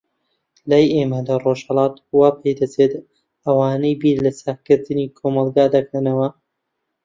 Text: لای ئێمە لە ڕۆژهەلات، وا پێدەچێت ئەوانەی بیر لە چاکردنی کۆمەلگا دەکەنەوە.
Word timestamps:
لای 0.69 0.85
ئێمە 0.93 1.19
لە 1.27 1.35
ڕۆژهەلات، 1.43 1.95
وا 2.17 2.29
پێدەچێت 2.41 2.93
ئەوانەی 3.45 3.99
بیر 4.01 4.17
لە 4.25 4.31
چاکردنی 4.39 5.07
کۆمەلگا 5.17 5.65
دەکەنەوە. 5.75 6.27